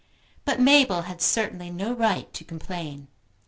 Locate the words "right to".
1.93-2.43